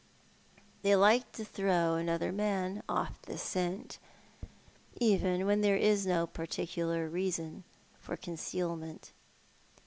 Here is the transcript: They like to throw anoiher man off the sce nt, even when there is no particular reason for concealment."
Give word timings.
They 0.81 0.95
like 0.95 1.31
to 1.33 1.45
throw 1.45 1.93
anoiher 1.95 2.33
man 2.33 2.81
off 2.89 3.21
the 3.21 3.35
sce 3.37 3.69
nt, 3.69 3.97
even 4.99 5.45
when 5.45 5.61
there 5.61 5.77
is 5.77 6.07
no 6.07 6.25
particular 6.25 7.07
reason 7.07 7.63
for 7.99 8.17
concealment." 8.17 9.11